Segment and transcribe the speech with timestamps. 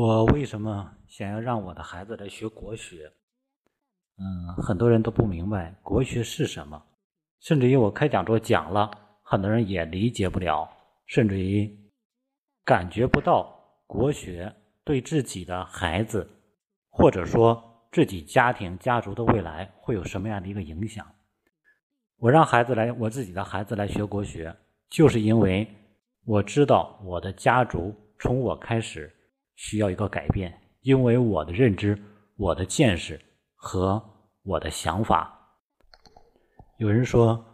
[0.00, 3.10] 我为什么想要让我的孩子来学国学？
[4.16, 6.80] 嗯，很多人都不明白国学是什么，
[7.40, 8.88] 甚至于我开讲座讲了，
[9.24, 10.70] 很多人也理解不了，
[11.06, 11.68] 甚至于
[12.64, 13.52] 感觉不到
[13.88, 14.54] 国学
[14.84, 16.30] 对自己的孩子，
[16.88, 17.60] 或者说
[17.90, 21.04] 自己家庭家族的未来会有什么样的一个影响。
[22.18, 24.54] 我让孩子来，我自己的孩子来学国学，
[24.88, 25.66] 就是因为
[26.24, 29.12] 我知道我的家族从我开始
[29.58, 32.00] 需要一个改变，因为我的认知、
[32.36, 33.20] 我的见识
[33.56, 34.00] 和
[34.44, 35.36] 我的想法。
[36.76, 37.44] 有人说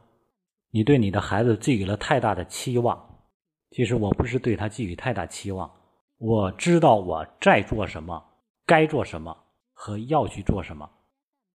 [0.71, 3.25] 你对你的孩子寄予了太大的期望，
[3.71, 5.71] 其实我不是对他寄予太大期望，
[6.19, 8.23] 我知道我在做什么，
[8.67, 9.35] 该做什么
[9.73, 10.89] 和要去做什么，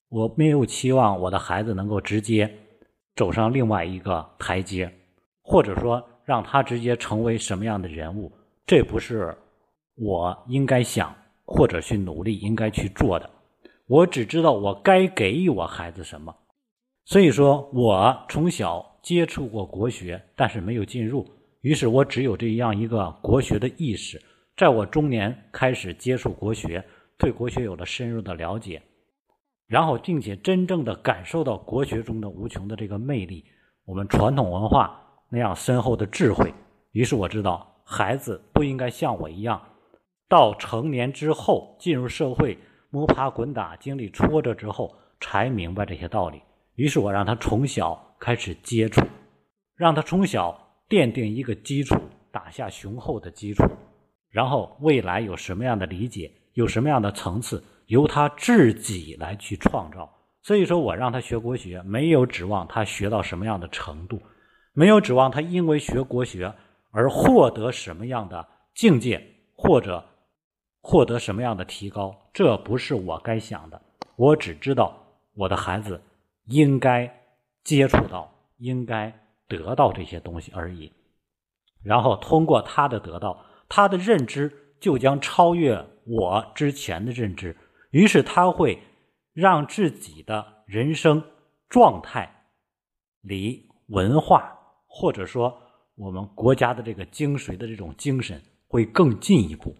[0.09, 2.65] 我没有期望我的孩子能够直接。
[3.15, 4.89] 走上另外一个台阶，
[5.41, 8.31] 或者说让他直接成为什么样的人物，
[8.65, 9.37] 这不是
[9.99, 13.29] 我应该想或者去努力应该去做的。
[13.87, 16.35] 我只知道我该给予我孩子什么。
[17.05, 21.25] 所以说我从小接触过国学，但是没有进入，
[21.61, 24.21] 于是我只有这样一个国学的意识。
[24.55, 26.83] 在我中年开始接触国学，
[27.17, 28.81] 对国学有了深入的了解。
[29.67, 33.45] 然后，并且真正的感受到国学中的无穷的这个魅力，
[33.85, 36.53] 我们传统文化那样深厚的智慧。
[36.91, 39.61] 于是我知道，孩子不应该像我一样，
[40.29, 42.57] 到成年之后进入社会
[42.89, 46.41] 摸爬滚打，经历挫折之后才明白这些道理。
[46.75, 49.01] 于是我让他从小开始接触，
[49.75, 51.95] 让他从小奠定一个基础，
[52.31, 53.63] 打下雄厚的基础，
[54.29, 57.61] 然后未来有什么样的理解，有什么样的层次。
[57.87, 60.07] 由他自己来去创造，
[60.43, 64.21] 所以说我让他学国学，没有指望他学到什么样的程度，
[64.73, 66.53] 没有指望他因为学国学
[66.91, 69.19] 而获得什么样的境界，
[69.55, 70.05] 或者
[70.81, 73.81] 获得什么样的提高，这不是我该想的。
[74.15, 74.97] 我只知道
[75.33, 76.01] 我的孩子
[76.45, 77.23] 应该
[77.63, 79.13] 接触到，应该
[79.47, 80.91] 得到这些东西而已。
[81.83, 87.55] 然后通过他的得到，他的认知就将超越我之前的认知。
[87.91, 88.81] 于是他会
[89.33, 91.23] 让自己的人生
[91.69, 92.45] 状态
[93.21, 95.61] 离文化，或者说
[95.95, 99.75] 我们国家的这个精髓的这种精神会更进一步。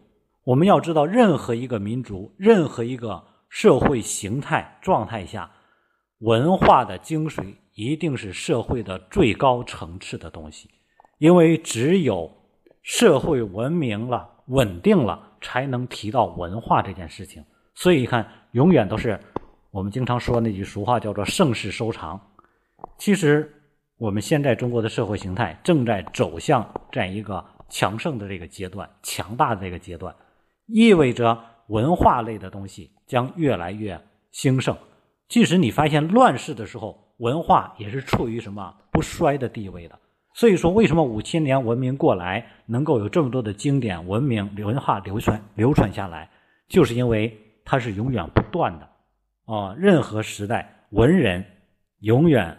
[0.50, 5.52] 我们要知道，任何一个民族、任何一个社会形态状态下，
[6.22, 10.68] 文化的精髓一定是社会的最高层次的东西，
[11.20, 12.32] 因为只有
[12.82, 17.46] 社会文明了、稳定了，才能提到文化这件事情。
[17.76, 19.20] 所以你看，永远都是
[19.70, 22.20] 我们经常说那句俗话，叫做“盛世收藏”。
[22.98, 23.54] 其实，
[24.00, 30.16] 我们现在中国的社会形态正在走向这样一个强盛的这个阶段、强大的这个阶段，
[30.69, 31.38] 意味着
[31.68, 34.00] 文化类的东西将越来越
[34.31, 34.78] 兴盛。
[35.28, 40.00] 即使你发现乱世的时候，文化也是处于什么不衰的地位的。
[40.34, 46.30] 所以说，为什么五千年文明过来能够有这么多的经典文明文化流传流传下来，
[46.68, 47.46] 就是因为。
[47.72, 48.90] 它是永远不断的，
[49.46, 51.46] 啊，任何时代文人
[52.00, 52.57] 永远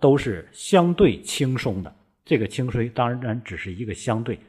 [0.00, 1.94] 都是相对轻松的。
[2.24, 4.40] 这个轻松当然只是一个相对，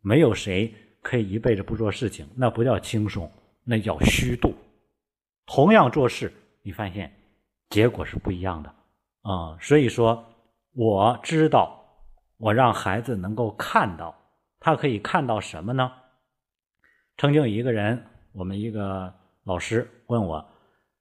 [0.00, 0.72] 没有谁
[1.08, 3.32] 可以一辈子不做事情，那不叫轻松，
[3.64, 4.54] 那叫虚度。
[5.46, 6.30] 同样做事，
[6.62, 7.10] 你发现
[7.70, 8.68] 结果是不一样的
[9.22, 9.56] 啊。
[9.58, 10.22] 所以说，
[10.74, 11.82] 我知道，
[12.36, 14.14] 我让孩子能够看到，
[14.60, 15.90] 他可以看到什么呢？
[17.16, 19.14] 曾经有一个人，我们一个。
[19.44, 20.46] 老师问我，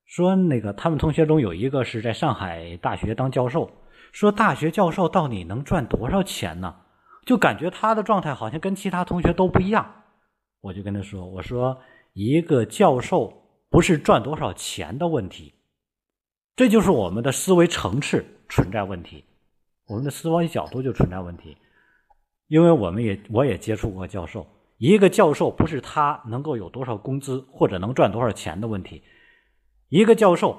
[0.06, 3.70] 说：“那个他们同学中有一个是在上海大学当教授，
[4.14, 6.74] 说大学教授到底能赚多少钱呢？
[7.28, 10.04] 就感觉他的状态好像跟其他同学都不一样。”
[10.62, 11.78] 我就跟他说：“我说
[12.14, 13.32] 一个教授
[13.70, 15.54] 不是赚多少钱的问题，
[16.56, 19.24] 这就是我们的思维层次存在问题，
[19.86, 21.56] 我们的思维角度就存在问题。
[22.48, 29.02] 因为我们也我也接触过教授。”一个教授不是他能够有多少工资或者能赚多少钱的问题，
[29.90, 30.56] 一个教授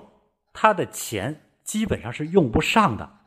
[0.53, 3.18] 他的钱基本上是用不上的。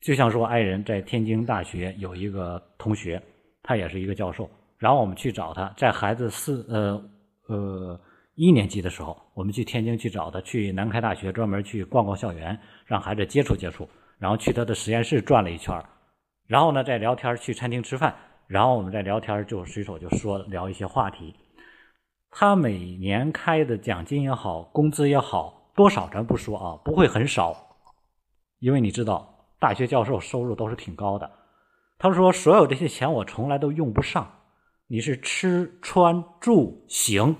[0.00, 3.22] 就像说，爱人在天津大学有一个同学，
[3.62, 4.48] 他也是一个教授，
[4.78, 7.02] 然后我们去找他，在孩子四呃
[7.48, 8.00] 呃
[8.34, 13.88] 一年级的时候，我们去天津去找他，去南开大学专门去逛逛校园，让孩子接触接触，
[14.18, 15.84] 然后去他的实验室转了一圈
[16.46, 18.14] 然后呢再聊天，去餐厅吃饭。
[18.46, 21.32] 然后我们在聊天就随手就说聊一些话题。
[22.32, 27.54] 他每年开的奖金也好，工资也好，多少咱不说啊，不会很少，
[28.58, 31.30] 因为你知道，大学教授收入都是挺高的。
[31.98, 34.28] 他说：“所有这些钱我从来都用不上，
[34.86, 37.36] 你是吃穿住行，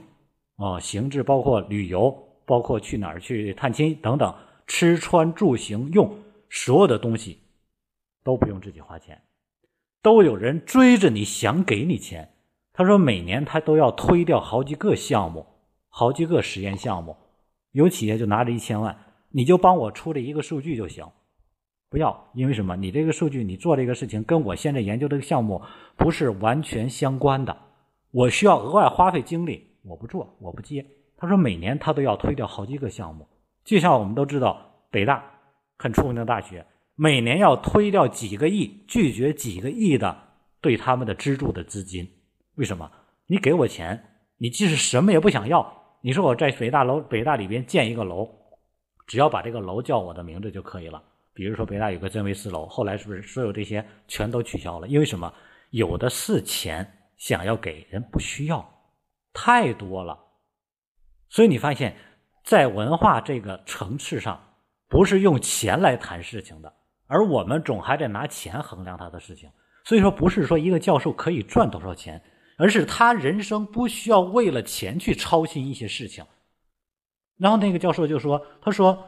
[0.57, 2.15] 啊，行至包括旅游，
[2.45, 4.35] 包括去哪儿去探亲等等，
[4.67, 7.39] 吃穿住行用所有的东西
[8.23, 9.23] 都不用自己花钱，
[10.03, 12.35] 都有人追着你想给你钱。
[12.75, 15.47] 他说每年他都要推掉好几个项目，
[15.89, 17.17] 好几个实验项目，
[17.73, 18.97] 有企业就拿着一千万，
[19.31, 21.07] 你就帮我出了一个数据就行。
[21.91, 22.77] 不要，因为什么？
[22.77, 25.61] 你这个数据，你做这个事情，跟我现在研究这个项目
[25.97, 27.57] 不是完全相关的。
[28.13, 30.87] 我需要额外花费精力，我不做，我不接。
[31.17, 33.27] 他说，每年他都要推掉好几个项目。
[33.65, 35.25] 就像我们都知道，北大
[35.79, 36.65] 很出名的大学，
[36.95, 40.17] 每年要推掉几个亿，拒绝几个亿的
[40.61, 42.09] 对他们的资助的资金。
[42.55, 42.89] 为什么？
[43.27, 44.01] 你给我钱，
[44.39, 48.29] 你即使什么也不想要，你说我在北大楼、北大里边建一个楼，
[49.09, 51.03] 只要把这个楼叫我的名字就可以了。
[51.33, 54.89] 比如说北大有个真维斯楼，后来是不是所有这些全都取消了？
[54.89, 55.33] 因为什么？
[55.71, 58.69] 有的是钱想要给人不需要，
[59.33, 60.19] 太多了。
[61.29, 61.97] 所以你发现，
[62.43, 64.43] 在文化这个层次上，
[64.89, 66.75] 不是用钱来谈事情的，
[67.07, 69.49] 而我们总还得拿钱衡量他的事情。
[69.85, 72.21] 所以说，不是说一个教授可以赚多少钱，
[72.59, 76.27] 而是他人生不需要为了钱去操心一些事情。
[77.39, 79.07] 然后那个教授就说：“他说。”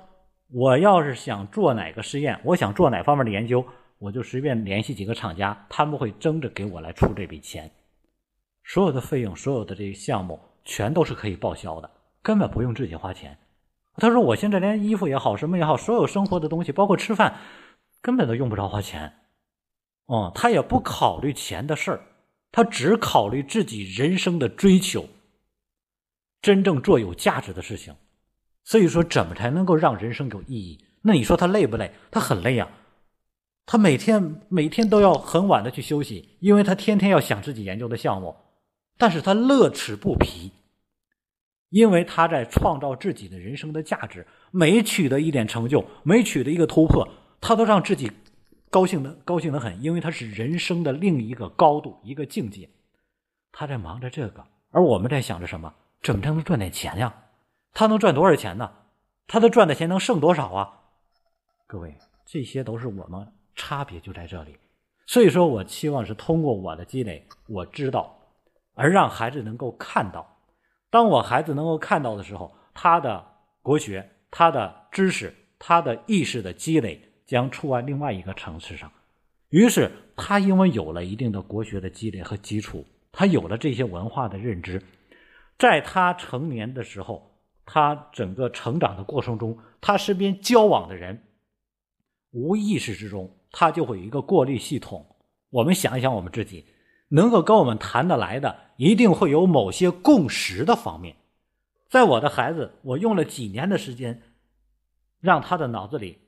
[0.53, 3.65] 我要是想做哪个实验，我想做哪方面的研究，
[3.99, 7.71] 我就随便联系几个厂家，他们会争着给我来出这笔钱。
[8.65, 11.91] 所有的费用，所有的这个项目，全都是可以报销的，
[12.23, 13.37] 根本不用自己花钱。
[13.97, 17.39] 他说：“我现在连衣服也好，什么也好，所有生活的东西，包括吃饭，
[18.01, 19.13] 根本都用不着花钱。”
[20.07, 22.01] 哦，他也不考虑钱的事儿，
[22.51, 25.07] 他只考虑自己人生的追求，
[26.43, 27.95] 真正做有价值的事情。
[28.65, 30.85] 所以说，怎么才能够让人生有意义？
[31.03, 31.93] 那你说他累不累？
[32.11, 32.69] 他很累呀，
[33.67, 38.37] 他每天每天都要很晚的去休息，因为他天天要想自己研究的项目。
[38.99, 40.53] 但是他乐此不疲，
[41.71, 44.25] 因为他在创造自己的人生的价值。
[44.53, 47.09] 每取得一点成就，每取得一个突破，
[47.41, 48.13] 他都让自己
[48.71, 52.69] 高兴的高兴的很，因为他是人生的另一个高度，一个境界。
[53.51, 55.75] 他在忙着这个，而我们在想着什么？
[56.03, 57.13] 怎么才能赚点钱呀？
[57.73, 58.71] 他能赚多少钱呢？
[59.27, 60.81] 他的赚的钱能剩多少啊？
[61.67, 61.97] 各位，
[62.27, 64.59] 这些都是我们差别就在这里。
[65.07, 68.15] 所以说我期望是通过我的积累，我知道，
[68.75, 70.37] 而让孩子能够看到。
[70.91, 73.25] 当我孩子能够看到的时候，他的
[73.63, 78.93] 国学、他的知识、他的意识的积累将处在另外一个层次上。
[79.49, 84.83] 于是他因为有了一定的国学的积累和基础，他有了这些文化的认知，
[85.59, 87.32] 在他成年的时候。
[87.65, 91.23] 他整个成长的过程中，他身边交往的人，
[92.33, 95.07] 无意识之中，他就会有一个过滤系统。
[95.51, 96.67] 我们想一想，我们自己
[97.09, 101.17] 能够跟我们谈得来的，一定会有某些共识的方面。
[101.89, 104.23] 在我的孩子，我用了几年的时间，
[105.21, 106.19] 让他的脑子里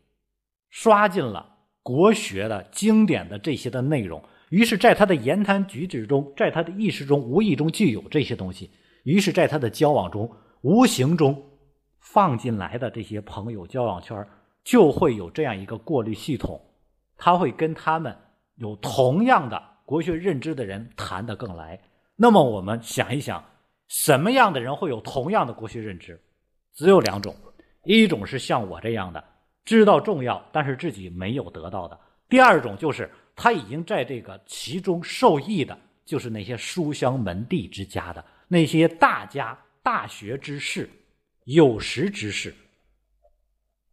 [0.70, 8.70] 刷进了国学的经典的这些的内容，于是，在他的言谈举止中，在他的意识中，无意中就有这些东西。
[9.02, 10.30] 于是，在他的交往中。
[10.64, 11.44] 无形中
[11.98, 14.26] 放进来的这些朋友交往圈
[14.64, 16.58] 就会有这样一个过滤系统，
[17.18, 18.16] 他会跟他们
[18.54, 21.78] 有同样的国学认知的人谈得更来。
[22.16, 23.44] 那么我们想一想，
[23.88, 26.18] 什么样的人会有同样的国学认知？
[26.72, 27.36] 只有两种：
[27.82, 29.22] 一种是像我这样的，
[29.66, 31.94] 知道重要，但是自己没有得到的；
[32.26, 39.58] 第二种就是他已经在这个其中受益的，就是那些书香门第之家的那些大家。
[39.84, 40.88] 大学之士，
[41.44, 42.54] 有识之士，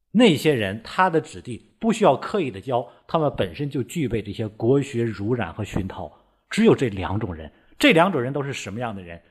[0.09, 6.09] 那些人他的子弟不需要刻意的教，他们本身就具备这些国学濡染和熏陶。
[6.49, 9.21] 只有这两种人，这两种人都是什么样的人？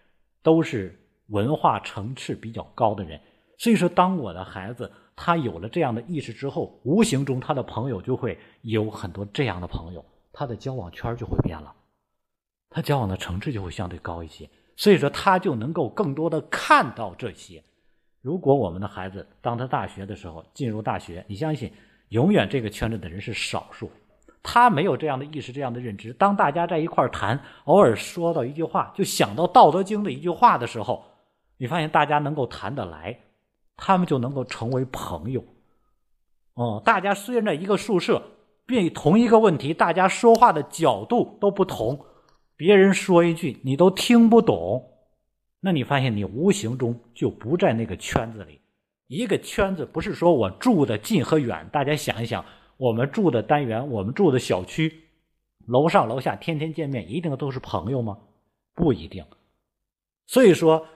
[0.43, 3.19] 都是文化层次比较高的人。
[3.57, 11.75] 所以说，当我的孩子他有了这样的意识之后，无形中他的朋友就会有很多这样的朋友，他的交往圈就会变了，
[12.69, 14.47] 他交往的层次就会相对高一些。
[14.81, 17.63] 所以说，他就能够更多的看到这些。
[18.23, 21.71] 如果我们的孩子当他大学的时候进入大学，你相信，
[22.09, 23.91] 永远这个圈子的人是少数，
[24.43, 26.15] 他没有这样的意识、这样的认知。
[26.15, 31.05] 当大家在一块谈，偶尔说到一句话，就想到《道德经》的一句话的时候，
[31.59, 33.21] 你发现大家能够谈得来，
[33.77, 35.45] 他们就能够成为朋友。
[36.55, 38.23] 哦，大家虽然在一个宿舍，
[38.65, 42.07] 便同一个问题，大家说话的角度都不同。
[42.61, 44.87] 别人说一句你都听不懂，
[45.61, 48.61] 那你发现你无形中就不在那个圈子里。
[49.07, 52.45] 一个圈子不是说我住的近和远，大家想一想，
[52.77, 55.05] 我们住的单元，我们住的小区，
[55.69, 58.19] 楼上楼下天天见面，一定都是朋友吗？
[58.75, 59.25] 不一定。
[60.27, 60.87] 所以说，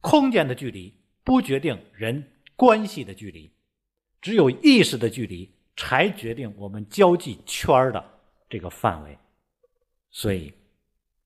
[0.00, 2.24] 空间的距离不决定人
[2.54, 3.50] 关系的距离，
[4.20, 8.04] 只有意识的距离才决定我们交际圈的
[8.48, 9.18] 这个范围。
[10.12, 10.54] 所以，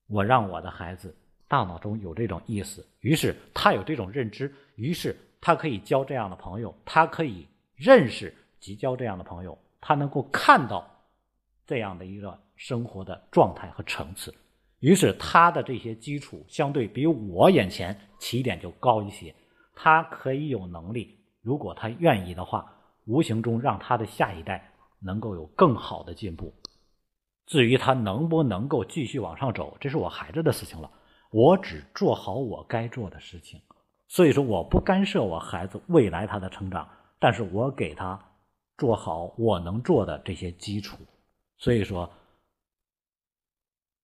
[0.09, 1.15] 我让我的孩子
[1.47, 10.89] 大脑中有这种意识，于是他有这种认知，于是他可以交这样的朋友，他可以认识及交这样的朋友，他能够看到
[11.67, 14.33] 这样的一个生活的状态和层次。
[14.79, 19.33] 于是他的这些基础相对比我眼前起点就高一些，
[19.75, 22.73] 他可以有能力，如果他愿意的话，
[23.05, 26.53] 无形中让他的下一代能够有更好的进步。
[27.49, 30.89] 至于他能不能够继续往上走，这是我孩子的事情了。
[31.31, 33.59] 我只做好我该做的事情，
[34.07, 36.87] 所以说我不干涉我孩子未来他的成长，
[37.19, 38.17] 但是我给他
[38.77, 40.95] 做好我能做的这些基础。
[41.57, 42.09] 所以说。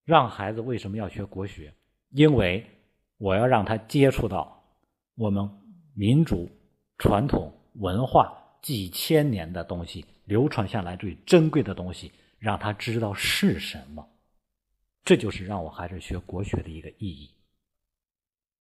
[0.08, 1.74] 让孩子为什么要学国学？
[2.12, 2.64] 因为
[3.18, 4.64] 我要让他接触到
[5.16, 5.50] 我们
[5.96, 6.48] 民族
[7.00, 12.12] 传统文化几千年的东西，流传下来最珍贵的东西，
[12.46, 14.08] 让他知道是什么。
[15.04, 17.35] 这就是让我孩子学国学的一个意义。